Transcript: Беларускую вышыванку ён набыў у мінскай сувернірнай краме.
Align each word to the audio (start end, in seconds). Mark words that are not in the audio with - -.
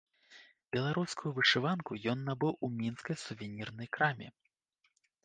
Беларускую 0.75 1.29
вышыванку 1.39 1.97
ён 2.13 2.23
набыў 2.29 2.53
у 2.69 2.71
мінскай 2.79 3.21
сувернірнай 3.25 3.87
краме. 3.99 4.27